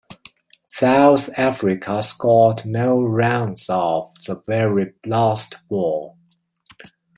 South 0.65 1.29
Africa 1.37 2.01
scored 2.01 2.65
no 2.65 3.03
runs 3.03 3.69
off 3.69 4.15
the 4.25 4.41
very 4.47 4.93
last 5.05 5.57
ball. 5.69 6.17